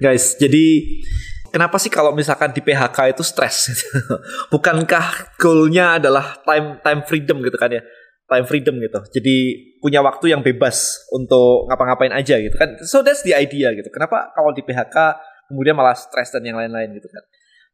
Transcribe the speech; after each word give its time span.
guys. 0.00 0.36
Jadi 0.36 1.00
kenapa 1.50 1.80
sih 1.80 1.88
kalau 1.88 2.12
misalkan 2.12 2.52
di 2.52 2.60
PHK 2.60 3.16
itu 3.16 3.22
stres? 3.24 3.72
Bukankah 4.52 5.36
goalnya 5.40 6.00
adalah 6.00 6.40
time 6.44 6.80
time 6.80 7.00
freedom 7.04 7.40
gitu 7.44 7.56
kan 7.56 7.72
ya? 7.72 7.82
Time 8.26 8.46
freedom 8.46 8.76
gitu. 8.82 9.00
Jadi 9.20 9.36
punya 9.78 10.02
waktu 10.02 10.34
yang 10.34 10.42
bebas 10.42 11.06
untuk 11.14 11.70
ngapa-ngapain 11.70 12.10
aja 12.10 12.42
gitu 12.42 12.56
kan. 12.58 12.74
So 12.82 13.00
that's 13.06 13.22
the 13.22 13.38
idea 13.38 13.70
gitu. 13.72 13.86
Kenapa 13.94 14.34
kalau 14.34 14.50
di 14.50 14.66
PHK 14.66 14.96
kemudian 15.46 15.78
malah 15.78 15.94
stres 15.94 16.34
dan 16.34 16.42
yang 16.42 16.58
lain-lain 16.58 16.90
gitu 16.98 17.06
kan? 17.06 17.22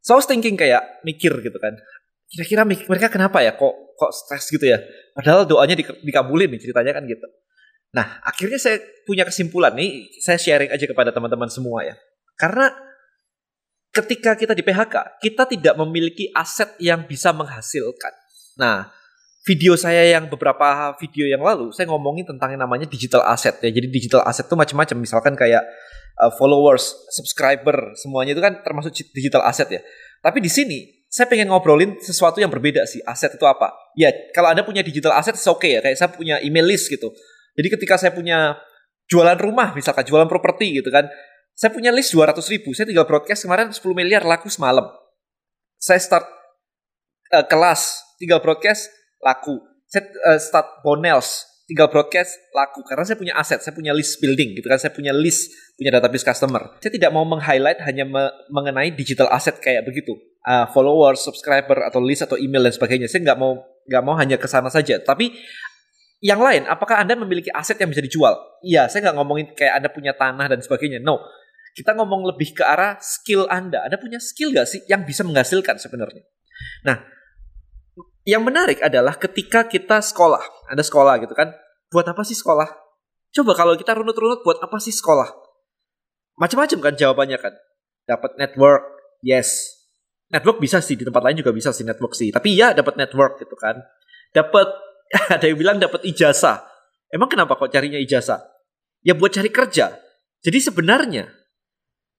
So 0.03 0.13
I 0.13 0.21
was 0.21 0.29
thinking 0.29 0.53
kayak 0.53 1.01
mikir 1.01 1.33
gitu 1.41 1.57
kan. 1.57 1.73
Kira-kira 2.29 2.65
mereka 2.65 3.07
kenapa 3.09 3.41
ya 3.41 3.57
kok 3.57 3.73
kok 3.97 4.11
stres 4.13 4.45
gitu 4.49 4.65
ya? 4.67 4.77
Padahal 5.17 5.49
doanya 5.49 5.73
dikabulin 5.79 6.53
nih 6.53 6.61
ceritanya 6.69 6.93
kan 6.93 7.05
gitu. 7.09 7.25
Nah, 7.93 8.17
akhirnya 8.25 8.57
saya 8.57 8.81
punya 9.05 9.21
kesimpulan 9.21 9.77
nih, 9.77 10.09
saya 10.17 10.41
sharing 10.41 10.73
aja 10.73 10.85
kepada 10.89 11.13
teman-teman 11.13 11.45
semua 11.45 11.85
ya. 11.85 11.93
Karena 12.43 12.67
ketika 13.95 14.35
kita 14.35 14.51
di 14.51 14.67
PHK, 14.67 15.23
kita 15.23 15.47
tidak 15.47 15.79
memiliki 15.79 16.27
aset 16.35 16.75
yang 16.83 17.07
bisa 17.07 17.31
menghasilkan. 17.31 18.11
Nah, 18.59 18.91
video 19.47 19.79
saya 19.79 20.19
yang 20.19 20.27
beberapa 20.27 20.91
video 20.99 21.23
yang 21.23 21.39
lalu, 21.39 21.71
saya 21.71 21.87
ngomongin 21.87 22.27
tentang 22.27 22.51
yang 22.51 22.67
namanya 22.67 22.83
digital 22.83 23.23
asset 23.23 23.63
ya. 23.63 23.71
Jadi 23.71 23.87
digital 23.87 24.27
asset 24.27 24.43
itu 24.51 24.59
macam-macam, 24.59 24.97
misalkan 24.99 25.33
kayak 25.39 25.63
uh, 26.19 26.35
followers, 26.35 27.07
subscriber, 27.15 27.95
semuanya 27.95 28.35
itu 28.35 28.43
kan 28.43 28.59
termasuk 28.59 28.91
digital 29.15 29.47
asset 29.47 29.71
ya. 29.71 29.79
Tapi 30.19 30.43
di 30.43 30.51
sini 30.51 31.07
saya 31.07 31.31
pengen 31.31 31.47
ngobrolin 31.47 31.95
sesuatu 32.03 32.43
yang 32.43 32.51
berbeda 32.51 32.83
sih. 32.83 32.99
Aset 33.07 33.39
itu 33.39 33.45
apa? 33.47 33.71
Ya, 33.95 34.11
kalau 34.35 34.51
Anda 34.51 34.67
punya 34.67 34.83
digital 34.83 35.15
asset, 35.15 35.39
oke 35.47 35.63
okay 35.63 35.77
ya. 35.77 35.79
Kayak 35.79 35.95
saya 35.95 36.11
punya 36.11 36.43
email 36.43 36.67
list 36.67 36.91
gitu. 36.91 37.07
Jadi 37.55 37.71
ketika 37.71 37.95
saya 37.95 38.11
punya 38.11 38.59
jualan 39.07 39.39
rumah, 39.39 39.71
misalkan 39.71 40.03
jualan 40.03 40.27
properti 40.27 40.83
gitu 40.83 40.91
kan, 40.91 41.07
saya 41.53 41.69
punya 41.69 41.93
list 41.93 42.09
200 42.13 42.41
ribu, 42.49 42.73
saya 42.73 42.89
tinggal 42.89 43.05
broadcast 43.05 43.45
kemarin 43.45 43.69
10 43.69 43.77
miliar 43.93 44.25
laku 44.25 44.49
semalam. 44.49 44.89
Saya 45.77 46.01
start 46.01 46.25
uh, 47.29 47.45
kelas, 47.45 48.01
tinggal 48.17 48.41
broadcast 48.41 48.89
laku. 49.21 49.61
Saya 49.85 50.09
uh, 50.33 50.39
start 50.41 50.81
bonels, 50.81 51.45
tinggal 51.69 51.93
broadcast 51.93 52.41
laku 52.57 52.81
karena 52.81 53.05
saya 53.05 53.17
punya 53.21 53.33
aset, 53.37 53.61
saya 53.61 53.77
punya 53.77 53.93
list 53.93 54.17
building 54.17 54.57
gitu 54.57 54.65
kan, 54.65 54.81
saya 54.81 54.89
punya 54.89 55.13
list, 55.13 55.53
punya 55.77 55.93
database 55.93 56.25
customer. 56.25 56.73
Saya 56.81 56.89
tidak 56.89 57.13
mau 57.13 57.21
meng-highlight 57.21 57.85
hanya 57.85 58.03
me 58.09 58.23
mengenai 58.49 58.89
digital 58.97 59.29
asset 59.29 59.61
kayak 59.61 59.85
begitu, 59.85 60.17
uh, 60.49 60.65
followers, 60.73 61.21
subscriber 61.21 61.85
atau 61.85 62.01
list 62.01 62.25
atau 62.25 62.35
email 62.41 62.65
dan 62.65 62.73
sebagainya. 62.73 63.05
Saya 63.05 63.29
nggak 63.29 63.37
mau 63.37 63.61
nggak 63.85 64.03
mau 64.03 64.17
hanya 64.17 64.41
ke 64.41 64.49
sana 64.49 64.73
saja, 64.73 64.97
tapi 64.97 65.37
yang 66.23 66.39
lain, 66.39 66.63
apakah 66.71 67.03
Anda 67.03 67.19
memiliki 67.19 67.51
aset 67.51 67.75
yang 67.83 67.91
bisa 67.91 67.99
dijual? 67.99 68.31
Iya, 68.63 68.87
saya 68.87 69.11
nggak 69.11 69.15
ngomongin 69.19 69.47
kayak 69.59 69.83
Anda 69.83 69.89
punya 69.91 70.15
tanah 70.15 70.47
dan 70.47 70.63
sebagainya. 70.63 71.03
No, 71.03 71.19
kita 71.73 71.97
ngomong 71.97 72.29
lebih 72.29 72.53
ke 72.53 72.61
arah 72.61 73.01
skill 73.01 73.49
Anda. 73.49 73.81
Anda 73.81 73.97
punya 73.97 74.21
skill 74.21 74.53
nggak 74.53 74.67
sih 74.69 74.81
yang 74.85 75.03
bisa 75.03 75.25
menghasilkan 75.25 75.81
sebenarnya? 75.81 76.21
Nah, 76.85 77.01
yang 78.23 78.45
menarik 78.45 78.79
adalah 78.79 79.17
ketika 79.17 79.65
kita 79.65 79.99
sekolah. 79.99 80.69
Anda 80.69 80.85
sekolah 80.85 81.19
gitu 81.25 81.33
kan. 81.33 81.51
Buat 81.89 82.13
apa 82.13 82.21
sih 82.21 82.37
sekolah? 82.37 82.69
Coba 83.33 83.57
kalau 83.57 83.73
kita 83.73 83.97
runut-runut 83.97 84.45
buat 84.45 84.61
apa 84.61 84.77
sih 84.77 84.93
sekolah? 84.93 85.27
Macam-macam 86.37 86.79
kan 86.89 86.93
jawabannya 86.93 87.37
kan. 87.41 87.53
Dapat 88.05 88.37
network, 88.37 88.83
yes. 89.25 89.81
Network 90.29 90.61
bisa 90.61 90.77
sih 90.81 90.97
di 90.97 91.05
tempat 91.05 91.25
lain 91.25 91.41
juga 91.41 91.53
bisa 91.53 91.73
sih 91.73 91.85
network 91.85 92.13
sih. 92.13 92.29
Tapi 92.29 92.53
ya 92.53 92.77
dapat 92.77 92.97
network 93.01 93.41
gitu 93.41 93.57
kan. 93.57 93.81
Dapat 94.29 94.69
ada 95.35 95.45
yang 95.45 95.57
bilang 95.57 95.77
dapat 95.81 96.05
ijazah. 96.05 96.69
Emang 97.09 97.29
kenapa 97.29 97.57
kok 97.57 97.69
carinya 97.69 97.97
ijazah? 97.97 98.41
Ya 99.01 99.17
buat 99.17 99.33
cari 99.33 99.49
kerja. 99.49 99.97
Jadi 100.41 100.59
sebenarnya 100.61 101.42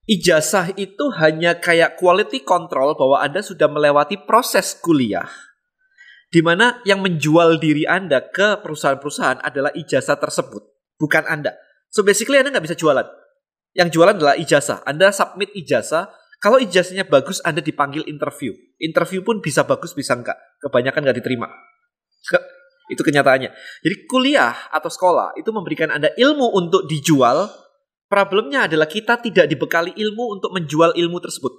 ijazah 0.05 0.73
itu 0.77 1.05
hanya 1.21 1.57
kayak 1.61 1.97
quality 1.97 2.45
control 2.45 2.97
bahwa 2.97 3.21
Anda 3.21 3.41
sudah 3.41 3.69
melewati 3.69 4.25
proses 4.25 4.77
kuliah. 4.79 5.29
Di 6.29 6.43
mana 6.43 6.83
yang 6.83 6.99
menjual 6.99 7.63
diri 7.63 7.87
Anda 7.87 8.19
ke 8.27 8.59
perusahaan-perusahaan 8.59 9.45
adalah 9.45 9.71
ijazah 9.71 10.19
tersebut, 10.19 10.63
bukan 10.99 11.25
Anda. 11.31 11.55
So 11.95 12.03
basically 12.03 12.43
Anda 12.43 12.51
nggak 12.51 12.67
bisa 12.67 12.77
jualan. 12.79 13.07
Yang 13.75 13.89
jualan 13.95 14.15
adalah 14.19 14.35
ijazah. 14.35 14.83
Anda 14.83 15.15
submit 15.15 15.55
ijazah, 15.55 16.11
kalau 16.43 16.61
ijazahnya 16.61 17.09
bagus, 17.09 17.41
Anda 17.41 17.65
dipanggil 17.65 18.05
interview. 18.05 18.53
Interview 18.77 19.25
pun 19.25 19.41
bisa 19.41 19.65
bagus, 19.65 19.97
bisa 19.97 20.13
enggak. 20.13 20.37
Kebanyakan 20.61 21.01
nggak 21.07 21.19
diterima. 21.23 21.49
Itu 22.93 23.01
kenyataannya. 23.01 23.49
Jadi 23.81 23.97
kuliah 24.05 24.53
atau 24.69 24.93
sekolah 24.93 25.39
itu 25.41 25.49
memberikan 25.55 25.89
Anda 25.89 26.13
ilmu 26.13 26.53
untuk 26.53 26.85
dijual. 26.85 27.49
Problemnya 28.05 28.69
adalah 28.69 28.85
kita 28.85 29.19
tidak 29.19 29.49
dibekali 29.49 29.97
ilmu 29.97 30.39
untuk 30.39 30.53
menjual 30.53 30.93
ilmu 30.95 31.19
tersebut. 31.19 31.53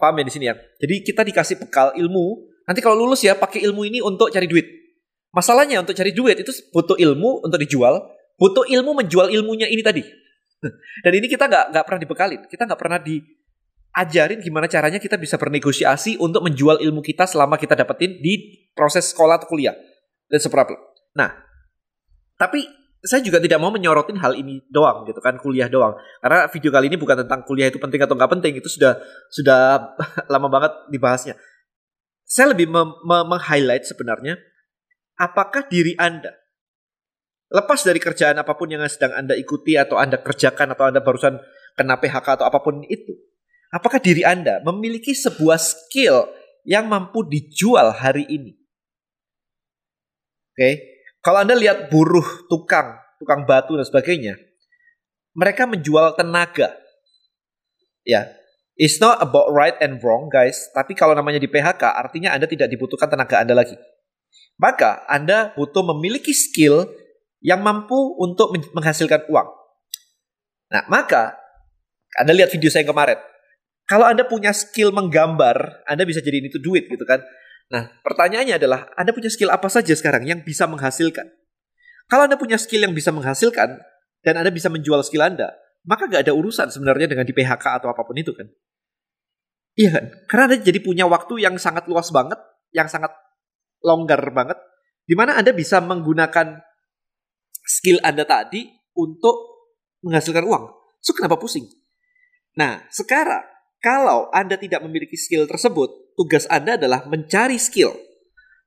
Paham 0.00 0.16
ya 0.16 0.24
di 0.24 0.32
sini 0.32 0.44
ya? 0.48 0.54
Jadi 0.56 0.94
kita 1.04 1.26
dikasih 1.26 1.60
bekal 1.60 1.92
ilmu. 1.92 2.48
Nanti 2.64 2.80
kalau 2.80 3.04
lulus 3.04 3.20
ya 3.20 3.36
pakai 3.36 3.60
ilmu 3.68 3.84
ini 3.84 4.00
untuk 4.00 4.32
cari 4.32 4.48
duit. 4.48 4.64
Masalahnya 5.30 5.82
untuk 5.82 5.92
cari 5.92 6.16
duit 6.16 6.40
itu 6.40 6.50
butuh 6.72 6.96
ilmu 6.96 7.44
untuk 7.44 7.60
dijual. 7.60 8.00
Butuh 8.40 8.64
ilmu 8.64 8.96
menjual 8.96 9.28
ilmunya 9.28 9.68
ini 9.68 9.82
tadi. 9.84 10.00
Dan 11.04 11.12
ini 11.12 11.28
kita 11.28 11.50
nggak 11.50 11.64
nggak 11.76 11.84
pernah 11.84 12.00
dibekalin. 12.00 12.40
Kita 12.48 12.62
nggak 12.64 12.80
pernah 12.80 12.96
di 12.96 13.20
ajarin 13.90 14.38
gimana 14.38 14.70
caranya 14.70 15.02
kita 15.02 15.18
bisa 15.18 15.34
bernegosiasi 15.34 16.16
untuk 16.22 16.46
menjual 16.46 16.78
ilmu 16.78 17.02
kita 17.02 17.26
selama 17.26 17.58
kita 17.58 17.74
dapetin 17.74 18.22
di 18.22 18.64
proses 18.72 19.10
sekolah 19.10 19.42
atau 19.42 19.50
kuliah. 19.50 19.74
That's 20.30 20.46
a 20.46 20.52
problem. 20.52 20.78
Nah, 21.18 21.34
tapi 22.38 22.64
saya 23.00 23.24
juga 23.24 23.40
tidak 23.40 23.56
mau 23.60 23.72
menyorotin 23.72 24.20
hal 24.20 24.36
ini 24.36 24.60
doang 24.68 25.08
gitu 25.08 25.20
kan 25.24 25.40
kuliah 25.40 25.72
doang 25.72 25.96
karena 26.20 26.48
video 26.52 26.70
kali 26.70 26.86
ini 26.92 26.96
bukan 27.00 27.24
tentang 27.24 27.40
kuliah 27.48 27.72
itu 27.72 27.80
penting 27.80 28.00
atau 28.04 28.12
nggak 28.12 28.30
penting 28.38 28.52
itu 28.60 28.68
sudah 28.68 29.00
sudah 29.32 29.92
lama 30.32 30.48
banget 30.52 30.72
dibahasnya 30.92 31.34
saya 32.28 32.52
lebih 32.52 32.68
meng-highlight 33.04 33.88
sebenarnya 33.88 34.36
apakah 35.16 35.64
diri 35.66 35.96
anda 35.96 36.36
lepas 37.50 37.82
dari 37.82 37.98
kerjaan 37.98 38.36
apa 38.36 38.52
pun 38.54 38.68
yang 38.68 38.84
sedang 38.86 39.16
anda 39.16 39.32
ikuti 39.34 39.74
atau 39.80 39.96
anda 39.96 40.20
kerjakan 40.20 40.76
atau 40.76 40.92
anda 40.92 41.00
barusan 41.00 41.40
kena 41.74 41.96
PHK 41.96 42.40
atau 42.40 42.46
apa 42.46 42.60
pun 42.60 42.84
itu 42.84 43.16
Apakah 43.70 44.02
diri 44.02 44.26
Anda 44.26 44.58
memiliki 44.66 45.14
sebuah 45.14 45.62
skill 45.62 46.26
yang 46.66 46.90
mampu 46.90 47.22
dijual 47.22 47.94
hari 47.94 48.26
ini? 48.26 48.58
Oke, 50.50 50.58
okay. 50.58 50.74
Kalau 51.20 51.44
Anda 51.44 51.52
lihat 51.52 51.92
buruh 51.92 52.48
tukang, 52.48 52.96
tukang 53.20 53.44
batu 53.44 53.76
dan 53.76 53.84
sebagainya, 53.84 54.40
mereka 55.36 55.68
menjual 55.68 56.16
tenaga. 56.16 56.72
Ya, 58.08 58.32
it's 58.80 58.96
not 58.96 59.20
about 59.20 59.52
right 59.52 59.76
and 59.84 60.00
wrong, 60.00 60.32
guys. 60.32 60.72
Tapi 60.72 60.96
kalau 60.96 61.12
namanya 61.12 61.36
di 61.36 61.46
PHK, 61.46 61.82
artinya 61.92 62.32
Anda 62.32 62.48
tidak 62.48 62.72
dibutuhkan 62.72 63.12
tenaga 63.12 63.36
Anda 63.36 63.52
lagi. 63.52 63.76
Maka 64.56 65.04
Anda 65.08 65.52
butuh 65.56 65.84
memiliki 65.92 66.32
skill 66.32 66.88
yang 67.40 67.60
mampu 67.60 67.96
untuk 68.20 68.52
menghasilkan 68.72 69.28
uang. 69.28 69.48
Nah, 70.72 70.82
maka 70.88 71.36
Anda 72.16 72.36
lihat 72.36 72.52
video 72.52 72.72
saya 72.72 72.84
kemarin. 72.84 73.20
Kalau 73.84 74.06
Anda 74.06 74.22
punya 74.22 74.54
skill 74.54 74.94
menggambar, 74.94 75.84
Anda 75.84 76.06
bisa 76.06 76.22
jadi 76.22 76.40
itu 76.40 76.62
duit 76.62 76.86
gitu 76.86 77.02
kan. 77.04 77.20
Nah, 77.70 77.86
pertanyaannya 78.02 78.58
adalah 78.58 78.90
Anda 78.98 79.14
punya 79.14 79.30
skill 79.30 79.54
apa 79.54 79.70
saja 79.70 79.94
sekarang 79.94 80.26
yang 80.26 80.42
bisa 80.42 80.66
menghasilkan? 80.66 81.30
Kalau 82.10 82.26
Anda 82.26 82.34
punya 82.34 82.58
skill 82.58 82.82
yang 82.82 82.94
bisa 82.94 83.14
menghasilkan 83.14 83.78
dan 84.26 84.34
Anda 84.34 84.50
bisa 84.50 84.66
menjual 84.66 85.06
skill 85.06 85.22
Anda, 85.22 85.54
maka 85.86 86.10
gak 86.10 86.26
ada 86.26 86.34
urusan 86.34 86.74
sebenarnya 86.74 87.06
dengan 87.06 87.22
di 87.22 87.30
PHK 87.30 87.78
atau 87.78 87.88
apa 87.94 88.02
pun 88.02 88.18
itu 88.18 88.34
kan. 88.34 88.50
Iya 89.78 89.90
kan? 89.94 90.04
Karena 90.26 90.42
Anda 90.50 90.56
jadi 90.58 90.82
punya 90.82 91.06
waktu 91.06 91.46
yang 91.46 91.54
sangat 91.62 91.86
luas 91.86 92.10
banget, 92.10 92.42
yang 92.74 92.90
sangat 92.90 93.14
longgar 93.86 94.18
banget, 94.34 94.58
di 95.06 95.14
mana 95.14 95.38
Anda 95.38 95.54
bisa 95.54 95.78
menggunakan 95.78 96.58
skill 97.62 98.02
Anda 98.02 98.26
tadi 98.26 98.66
untuk 98.98 99.62
menghasilkan 100.02 100.42
uang. 100.42 100.64
So 100.98 101.14
kenapa 101.14 101.38
pusing? 101.38 101.70
Nah, 102.58 102.82
sekarang 102.90 103.46
kalau 103.78 104.28
Anda 104.34 104.58
tidak 104.58 104.82
memiliki 104.82 105.14
skill 105.14 105.46
tersebut, 105.46 106.09
tugas 106.20 106.44
Anda 106.52 106.76
adalah 106.76 107.08
mencari 107.08 107.56
skill. 107.56 107.96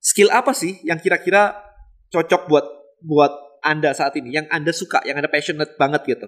Skill 0.02 0.34
apa 0.34 0.58
sih 0.58 0.82
yang 0.82 0.98
kira-kira 0.98 1.54
cocok 2.10 2.50
buat 2.50 2.66
buat 3.06 3.62
Anda 3.62 3.94
saat 3.94 4.18
ini, 4.18 4.34
yang 4.34 4.50
Anda 4.50 4.74
suka, 4.74 5.06
yang 5.06 5.22
Anda 5.22 5.30
passionate 5.30 5.78
banget 5.78 6.02
gitu. 6.10 6.26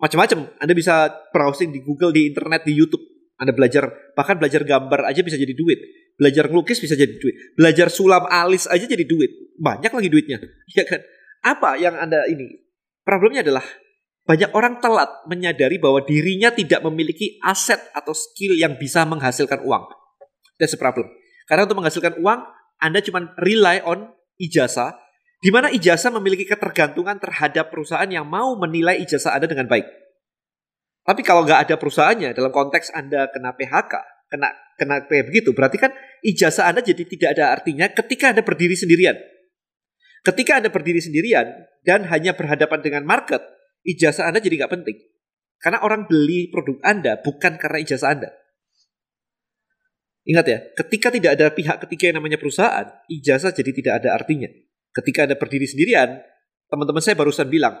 Macam-macam. 0.00 0.56
Anda 0.58 0.72
bisa 0.72 1.12
browsing 1.30 1.70
di 1.70 1.84
Google, 1.84 2.10
di 2.10 2.32
internet, 2.32 2.64
di 2.64 2.72
YouTube. 2.74 3.04
Anda 3.38 3.52
belajar, 3.52 3.92
bahkan 4.16 4.40
belajar 4.40 4.64
gambar 4.64 5.06
aja 5.06 5.20
bisa 5.20 5.36
jadi 5.36 5.52
duit. 5.52 5.78
Belajar 6.16 6.50
ngelukis 6.50 6.80
bisa 6.80 6.98
jadi 6.98 7.14
duit. 7.14 7.54
Belajar 7.54 7.92
sulam 7.92 8.26
alis 8.26 8.66
aja 8.66 8.88
jadi 8.88 9.04
duit. 9.06 9.54
Banyak 9.60 9.92
lagi 9.92 10.08
duitnya. 10.08 10.38
Ya 10.74 10.82
kan? 10.88 11.04
Apa 11.44 11.76
yang 11.78 11.94
Anda 11.94 12.26
ini? 12.26 12.66
Problemnya 13.04 13.44
adalah 13.44 13.62
banyak 14.24 14.50
orang 14.56 14.80
telat 14.80 15.28
menyadari 15.28 15.76
bahwa 15.76 16.00
dirinya 16.02 16.48
tidak 16.50 16.80
memiliki 16.82 17.36
aset 17.44 17.78
atau 17.92 18.16
skill 18.16 18.56
yang 18.56 18.80
bisa 18.80 19.04
menghasilkan 19.04 19.60
uang. 19.62 19.84
That's 20.58 20.74
the 20.74 20.80
problem. 20.80 21.10
Karena 21.44 21.68
untuk 21.68 21.78
menghasilkan 21.82 22.18
uang, 22.20 22.40
Anda 22.80 23.00
cuma 23.04 23.32
rely 23.38 23.84
on 23.84 24.10
ijazah, 24.40 24.96
di 25.42 25.50
mana 25.52 25.68
ijazah 25.70 26.10
memiliki 26.14 26.48
ketergantungan 26.48 27.20
terhadap 27.20 27.68
perusahaan 27.68 28.08
yang 28.08 28.24
mau 28.24 28.56
menilai 28.56 29.02
ijazah 29.04 29.36
Anda 29.36 29.50
dengan 29.50 29.68
baik. 29.68 29.86
Tapi 31.04 31.20
kalau 31.20 31.44
nggak 31.44 31.68
ada 31.68 31.74
perusahaannya 31.76 32.32
dalam 32.32 32.48
konteks 32.48 32.88
Anda 32.96 33.28
kena 33.28 33.52
PHK, 33.52 33.92
kena 34.32 34.48
kena 34.80 35.04
kayak 35.04 35.28
begitu, 35.28 35.52
berarti 35.52 35.76
kan 35.76 35.92
ijazah 36.24 36.72
Anda 36.72 36.80
jadi 36.80 37.04
tidak 37.04 37.28
ada 37.36 37.52
artinya 37.52 37.86
ketika 37.92 38.32
Anda 38.32 38.40
berdiri 38.40 38.72
sendirian. 38.72 39.20
Ketika 40.24 40.56
Anda 40.56 40.72
berdiri 40.72 41.04
sendirian 41.04 41.68
dan 41.84 42.08
hanya 42.08 42.32
berhadapan 42.32 42.80
dengan 42.80 43.04
market, 43.04 43.44
ijazah 43.84 44.32
Anda 44.32 44.40
jadi 44.40 44.64
nggak 44.64 44.72
penting. 44.72 44.96
Karena 45.60 45.84
orang 45.84 46.08
beli 46.08 46.48
produk 46.48 46.80
Anda 46.80 47.20
bukan 47.20 47.60
karena 47.60 47.78
ijazah 47.84 48.08
Anda. 48.16 48.32
Ingat 50.24 50.46
ya, 50.48 50.58
ketika 50.84 51.12
tidak 51.12 51.36
ada 51.36 51.52
pihak 51.52 51.76
ketiga 51.84 52.08
yang 52.08 52.16
namanya 52.24 52.40
perusahaan, 52.40 52.88
ijazah 53.12 53.52
jadi 53.52 53.70
tidak 53.76 53.94
ada 54.00 54.16
artinya. 54.16 54.48
Ketika 54.96 55.28
Anda 55.28 55.36
berdiri 55.36 55.68
sendirian, 55.68 56.16
teman-teman 56.72 57.04
saya 57.04 57.12
barusan 57.12 57.44
bilang, 57.52 57.76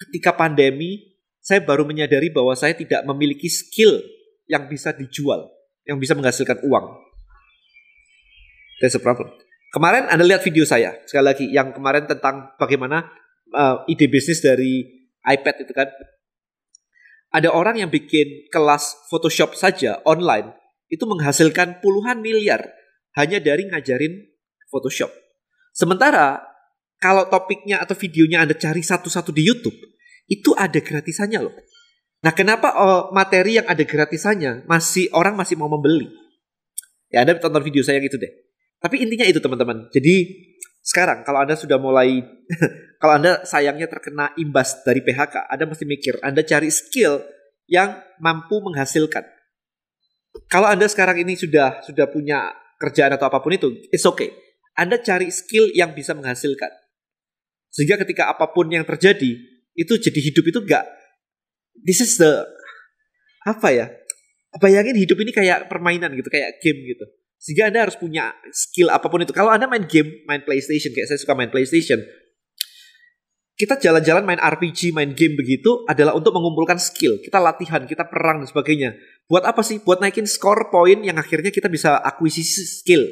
ketika 0.00 0.32
pandemi, 0.32 1.20
saya 1.42 1.60
baru 1.60 1.84
menyadari 1.84 2.32
bahwa 2.32 2.56
saya 2.56 2.72
tidak 2.72 3.04
memiliki 3.04 3.50
skill 3.52 4.00
yang 4.48 4.72
bisa 4.72 4.96
dijual, 4.96 5.52
yang 5.84 6.00
bisa 6.00 6.16
menghasilkan 6.16 6.64
uang. 6.64 6.96
That's 8.80 8.96
a 8.96 9.02
problem. 9.02 9.28
Kemarin 9.72 10.08
Anda 10.08 10.24
lihat 10.24 10.40
video 10.44 10.64
saya, 10.64 10.96
sekali 11.04 11.24
lagi, 11.28 11.46
yang 11.52 11.76
kemarin 11.76 12.08
tentang 12.08 12.56
bagaimana 12.56 13.04
uh, 13.52 13.84
ide 13.84 14.08
bisnis 14.08 14.40
dari 14.40 14.84
iPad 15.28 15.54
itu 15.64 15.72
kan. 15.76 15.88
Ada 17.32 17.48
orang 17.48 17.80
yang 17.80 17.88
bikin 17.88 18.52
kelas 18.52 19.08
Photoshop 19.08 19.56
saja 19.56 20.00
online, 20.04 20.52
itu 20.92 21.08
menghasilkan 21.08 21.80
puluhan 21.80 22.20
miliar 22.20 22.60
hanya 23.16 23.40
dari 23.40 23.64
ngajarin 23.64 24.12
Photoshop. 24.68 25.08
Sementara 25.72 26.44
kalau 27.00 27.26
topiknya 27.32 27.80
atau 27.80 27.96
videonya 27.96 28.44
Anda 28.44 28.54
cari 28.54 28.84
satu-satu 28.84 29.32
di 29.32 29.42
YouTube, 29.42 29.74
itu 30.28 30.52
ada 30.52 30.78
gratisannya 30.78 31.40
loh. 31.40 31.56
Nah, 32.22 32.30
kenapa 32.30 32.68
oh, 32.78 33.02
materi 33.10 33.58
yang 33.58 33.66
ada 33.66 33.82
gratisannya 33.82 34.68
masih 34.70 35.10
orang 35.10 35.34
masih 35.34 35.58
mau 35.58 35.66
membeli? 35.66 36.06
Ya, 37.10 37.26
Anda 37.26 37.40
tonton 37.42 37.64
video 37.66 37.82
saya 37.82 37.98
yang 37.98 38.06
itu 38.06 38.20
deh. 38.20 38.30
Tapi 38.78 39.02
intinya 39.02 39.26
itu 39.26 39.42
teman-teman. 39.42 39.90
Jadi 39.90 40.30
sekarang 40.82 41.26
kalau 41.26 41.42
Anda 41.42 41.58
sudah 41.58 41.82
mulai 41.82 42.22
kalau 43.02 43.18
Anda 43.18 43.42
sayangnya 43.42 43.90
terkena 43.90 44.30
imbas 44.38 44.86
dari 44.86 45.02
PHK, 45.02 45.50
Anda 45.50 45.64
mesti 45.66 45.84
mikir, 45.88 46.14
Anda 46.22 46.46
cari 46.46 46.70
skill 46.70 47.18
yang 47.66 47.98
mampu 48.22 48.62
menghasilkan. 48.62 49.26
Kalau 50.48 50.68
Anda 50.68 50.88
sekarang 50.88 51.20
ini 51.20 51.36
sudah 51.36 51.84
sudah 51.84 52.08
punya 52.08 52.52
kerjaan 52.80 53.14
atau 53.16 53.28
apa 53.28 53.40
pun 53.44 53.52
itu, 53.52 53.68
it's 53.92 54.04
okay. 54.08 54.32
Anda 54.72 55.00
cari 55.00 55.28
skill 55.28 55.68
yang 55.76 55.92
bisa 55.92 56.16
menghasilkan. 56.16 56.72
Sehingga 57.72 58.00
ketika 58.00 58.32
apa 58.32 58.48
pun 58.52 58.68
yang 58.72 58.84
terjadi, 58.88 59.36
itu 59.76 59.92
jadi 59.96 60.20
hidup 60.20 60.44
itu 60.48 60.60
enggak 60.64 60.84
this 61.80 62.04
is 62.04 62.20
the 62.20 62.44
apa 63.42 63.68
ya? 63.72 63.86
Bayangin 64.60 65.00
hidup 65.00 65.16
ini 65.24 65.32
kayak 65.32 65.66
permainan 65.72 66.12
gitu, 66.12 66.28
kayak 66.28 66.60
game 66.60 66.84
gitu. 66.84 67.04
Sehingga 67.40 67.72
Anda 67.72 67.88
harus 67.88 67.96
punya 67.96 68.36
skill 68.52 68.92
apa 68.92 69.08
pun 69.08 69.24
itu. 69.24 69.32
Kalau 69.32 69.48
Anda 69.50 69.66
main 69.66 69.88
game, 69.88 70.22
main 70.28 70.44
PlayStation, 70.44 70.92
kayak 70.92 71.08
saya 71.10 71.18
suka 71.18 71.32
main 71.34 71.48
PlayStation, 71.48 71.98
kita 73.62 73.78
jalan-jalan 73.78 74.26
main 74.26 74.42
RPG, 74.42 74.90
main 74.90 75.14
game 75.14 75.38
begitu 75.38 75.86
adalah 75.86 76.18
untuk 76.18 76.34
mengumpulkan 76.34 76.82
skill. 76.82 77.22
Kita 77.22 77.38
latihan, 77.38 77.86
kita 77.86 78.10
perang 78.10 78.42
dan 78.42 78.50
sebagainya. 78.50 78.98
Buat 79.30 79.46
apa 79.46 79.62
sih? 79.62 79.78
Buat 79.78 80.02
naikin 80.02 80.26
skor 80.26 80.66
poin 80.74 80.98
yang 80.98 81.14
akhirnya 81.14 81.54
kita 81.54 81.70
bisa 81.70 82.02
akuisisi 82.02 82.66
skill. 82.66 83.06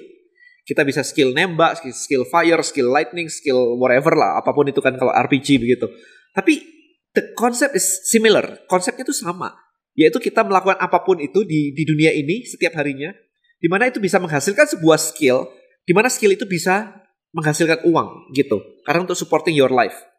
Kita 0.66 0.82
bisa 0.82 1.06
skill 1.06 1.30
nembak, 1.30 1.78
skill 1.94 2.26
fire, 2.26 2.66
skill 2.66 2.90
lightning, 2.90 3.30
skill 3.30 3.78
whatever 3.78 4.18
lah, 4.18 4.42
apa 4.42 4.50
pun 4.50 4.66
itu 4.66 4.82
kan 4.82 4.98
kalau 4.98 5.14
RPG 5.14 5.62
begitu. 5.62 5.86
Tapi 6.34 6.66
the 7.14 7.30
concept 7.38 7.78
is 7.78 8.10
similar. 8.10 8.66
Konsepnya 8.66 9.06
itu 9.06 9.14
sama. 9.14 9.54
Yaitu 9.94 10.18
kita 10.18 10.42
melakukan 10.42 10.82
apa 10.82 11.06
pun 11.06 11.22
itu 11.22 11.46
di, 11.46 11.70
di 11.78 11.86
dunia 11.86 12.10
ini 12.10 12.42
setiap 12.42 12.74
harinya. 12.74 13.14
di 13.60 13.68
mana 13.68 13.86
itu 13.86 14.02
bisa 14.02 14.18
menghasilkan 14.18 14.66
sebuah 14.66 14.98
skill. 14.98 15.46
di 15.86 15.94
mana 15.94 16.10
skill 16.10 16.34
itu 16.34 16.42
bisa 16.42 16.90
menghasilkan 17.30 17.86
uang 17.86 18.34
gitu. 18.34 18.58
Karena 18.82 19.06
untuk 19.06 19.14
supporting 19.14 19.54
your 19.54 19.70
life. 19.70 20.09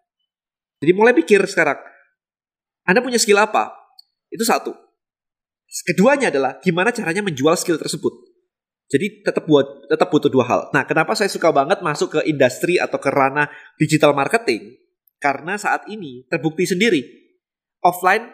Jadi 0.82 0.92
mulai 0.98 1.14
pikir 1.14 1.46
sekarang, 1.46 1.78
Anda 2.90 3.06
punya 3.06 3.22
skill 3.22 3.38
apa? 3.38 3.70
Itu 4.34 4.42
satu. 4.42 4.74
Keduanya 5.86 6.34
adalah 6.34 6.58
gimana 6.60 6.90
caranya 6.90 7.22
menjual 7.24 7.54
skill 7.56 7.78
tersebut. 7.78 8.12
Jadi 8.92 9.24
tetap 9.24 9.48
buat 9.48 9.88
tetap 9.88 10.12
butuh 10.12 10.28
dua 10.28 10.44
hal. 10.44 10.62
Nah, 10.76 10.84
kenapa 10.84 11.16
saya 11.16 11.32
suka 11.32 11.48
banget 11.56 11.80
masuk 11.80 12.20
ke 12.20 12.20
industri 12.28 12.76
atau 12.76 13.00
ke 13.00 13.08
ranah 13.08 13.48
digital 13.80 14.12
marketing? 14.12 14.76
Karena 15.22 15.56
saat 15.56 15.88
ini 15.88 16.28
terbukti 16.28 16.68
sendiri 16.68 17.00
offline 17.86 18.28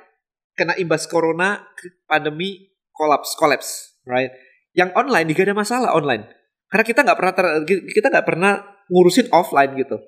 kena 0.57 0.73
imbas 0.81 1.05
corona, 1.05 1.61
pandemi, 2.09 2.73
kolaps, 2.89 3.37
kolaps, 3.37 4.01
right? 4.09 4.33
Yang 4.73 4.97
online 4.97 5.27
juga 5.29 5.41
ada 5.45 5.55
masalah 5.61 5.89
online. 5.93 6.25
Karena 6.73 6.85
kita 6.87 6.99
nggak 7.05 7.17
pernah 7.21 7.33
kita 7.69 8.07
nggak 8.09 8.25
pernah 8.25 8.51
ngurusin 8.89 9.29
offline 9.29 9.77
gitu. 9.77 10.01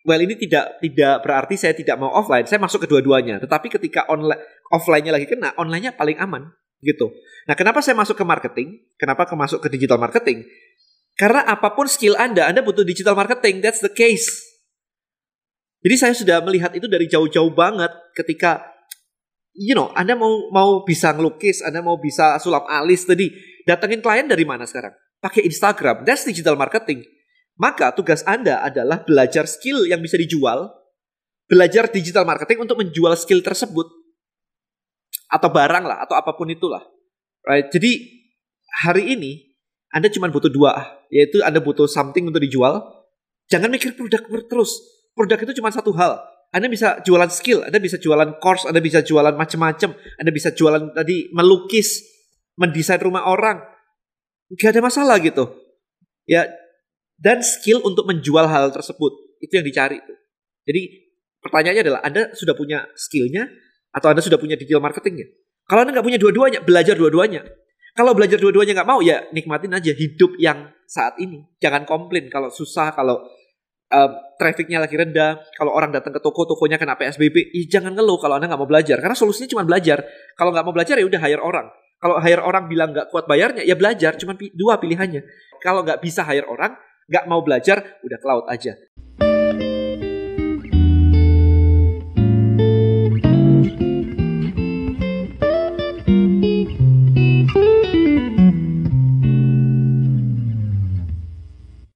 Well 0.00 0.20
ini 0.24 0.32
tidak 0.40 0.80
tidak 0.80 1.20
berarti 1.20 1.54
saya 1.60 1.76
tidak 1.76 2.00
mau 2.00 2.08
offline, 2.16 2.48
saya 2.48 2.56
masuk 2.56 2.88
kedua-duanya. 2.88 3.36
Tetapi 3.40 3.68
ketika 3.68 4.08
online 4.08 4.40
offline-nya 4.72 5.12
lagi 5.12 5.28
kena, 5.28 5.52
online-nya 5.60 5.92
paling 5.92 6.16
aman 6.16 6.48
gitu. 6.80 7.12
Nah, 7.44 7.52
kenapa 7.52 7.84
saya 7.84 7.92
masuk 7.92 8.16
ke 8.16 8.24
marketing? 8.24 8.80
Kenapa 8.96 9.28
ke 9.28 9.36
masuk 9.36 9.60
ke 9.60 9.68
digital 9.68 10.00
marketing? 10.00 10.48
Karena 11.20 11.44
apa 11.44 11.76
pun 11.76 11.84
skill 11.84 12.16
Anda, 12.16 12.48
Anda 12.48 12.64
butuh 12.64 12.80
digital 12.80 13.12
marketing. 13.12 13.60
That's 13.60 13.84
the 13.84 13.92
case. 13.92 14.28
Jadi 15.84 15.96
saya 15.96 16.14
sudah 16.16 16.40
melihat 16.44 16.72
itu 16.72 16.88
dari 16.88 17.04
jauh-jauh 17.04 17.52
banget 17.52 17.92
ketika 18.16 18.64
you 19.56 19.76
know, 19.76 19.92
Anda 19.92 20.16
mau 20.16 20.48
mau 20.52 20.84
bisa 20.84 21.12
ngelukis, 21.12 21.60
Anda 21.64 21.84
mau 21.84 22.00
bisa 22.00 22.40
sulap 22.40 22.64
alis 22.68 23.04
tadi, 23.04 23.28
datengin 23.68 24.00
klien 24.00 24.24
dari 24.24 24.44
mana 24.48 24.64
sekarang? 24.64 24.96
Pakai 25.20 25.44
Instagram. 25.44 26.08
That's 26.08 26.24
digital 26.24 26.56
marketing. 26.56 27.04
Maka 27.60 27.92
tugas 27.92 28.24
Anda 28.24 28.64
adalah 28.64 29.04
belajar 29.04 29.44
skill 29.44 29.84
yang 29.84 30.00
bisa 30.00 30.16
dijual, 30.16 30.72
belajar 31.44 31.92
digital 31.92 32.24
marketing 32.24 32.64
untuk 32.64 32.80
menjual 32.80 33.12
skill 33.20 33.44
tersebut 33.44 33.84
atau 35.28 35.48
barang 35.52 35.84
lah 35.84 36.08
atau 36.08 36.16
apa 36.16 36.32
pun 36.32 36.48
itulah. 36.48 36.80
Right? 37.44 37.68
Jadi 37.68 38.24
hari 38.80 39.12
ini 39.12 39.52
Anda 39.92 40.08
cuma 40.08 40.32
butuh 40.32 40.48
dua, 40.48 41.04
yaitu 41.12 41.44
Anda 41.44 41.60
butuh 41.60 41.84
something 41.84 42.32
untuk 42.32 42.40
dijual. 42.40 42.80
Jangan 43.52 43.68
mikir 43.68 43.92
produk 43.92 44.24
terus. 44.48 44.80
Produk 45.12 45.36
itu 45.36 45.60
cuma 45.60 45.68
satu 45.68 45.92
hal. 46.00 46.16
Anda 46.50 46.66
bisa 46.66 47.04
jualan 47.04 47.28
skill, 47.28 47.62
Anda 47.62 47.76
bisa 47.76 48.00
jualan 48.00 48.40
course, 48.40 48.64
Anda 48.66 48.80
bisa 48.80 49.04
jualan 49.04 49.36
macam-macam, 49.36 49.94
Anda 50.18 50.30
bisa 50.32 50.50
jualan 50.50 50.96
tadi 50.96 51.28
melukis, 51.30 52.02
mendesain 52.56 52.98
rumah 52.98 53.28
orang. 53.28 53.60
Gak 54.56 54.74
ada 54.74 54.82
masalah 54.82 55.20
gitu. 55.22 55.46
Ya, 56.26 56.50
dan 57.20 57.44
skill 57.44 57.84
untuk 57.84 58.08
menjual 58.08 58.48
hal 58.48 58.72
tersebut 58.72 59.12
itu 59.44 59.52
yang 59.52 59.66
dicari 59.68 60.00
tuh. 60.00 60.16
Jadi 60.64 60.82
pertanyaannya 61.44 61.82
adalah 61.84 62.00
Anda 62.00 62.32
sudah 62.32 62.56
punya 62.56 62.88
skillnya 62.96 63.44
atau 63.92 64.08
Anda 64.08 64.24
sudah 64.24 64.40
punya 64.40 64.56
digital 64.56 64.80
marketingnya? 64.80 65.28
Kalau 65.68 65.84
Anda 65.84 65.94
nggak 65.94 66.06
punya 66.08 66.18
dua-duanya, 66.18 66.58
belajar 66.64 66.96
dua-duanya. 66.96 67.44
Kalau 67.94 68.16
belajar 68.16 68.40
dua-duanya 68.40 68.72
nggak 68.80 68.88
mau 68.88 69.04
ya 69.04 69.28
nikmatin 69.30 69.76
aja 69.76 69.92
hidup 69.92 70.34
yang 70.40 70.72
saat 70.88 71.20
ini. 71.20 71.44
Jangan 71.60 71.84
komplain 71.84 72.32
kalau 72.32 72.48
susah, 72.48 72.94
kalau 72.96 73.20
uh, 73.90 74.10
trafficnya 74.38 74.80
lagi 74.80 74.96
rendah, 74.96 75.42
kalau 75.58 75.74
orang 75.74 75.92
datang 75.92 76.14
ke 76.14 76.20
toko, 76.22 76.46
tokonya 76.46 76.78
kena 76.80 76.96
PSBB, 76.96 77.52
ih, 77.52 77.66
jangan 77.66 77.92
ngeluh 77.92 78.16
kalau 78.16 78.38
Anda 78.40 78.48
nggak 78.48 78.60
mau 78.62 78.70
belajar. 78.70 78.96
Karena 79.02 79.14
solusinya 79.18 79.50
cuma 79.52 79.62
belajar. 79.66 80.00
Kalau 80.38 80.54
nggak 80.54 80.64
mau 80.64 80.74
belajar 80.74 80.96
ya 80.96 81.04
udah 81.04 81.20
hire 81.20 81.42
orang. 81.42 81.66
Kalau 82.00 82.16
hire 82.16 82.40
orang 82.40 82.64
bilang 82.70 82.96
nggak 82.96 83.12
kuat 83.12 83.28
bayarnya, 83.28 83.62
ya 83.66 83.76
belajar. 83.76 84.16
Cuma 84.16 84.32
dua 84.56 84.80
pilihannya. 84.80 85.20
Kalau 85.60 85.84
nggak 85.84 86.00
bisa 86.00 86.24
hire 86.24 86.48
orang, 86.48 86.72
nggak 87.10 87.24
mau 87.26 87.42
belajar, 87.42 87.98
udah 88.06 88.18
cloud 88.22 88.46
aja. 88.46 88.78